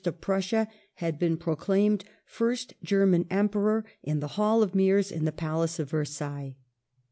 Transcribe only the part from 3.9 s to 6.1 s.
in the Hall of Mirrors in the Palace of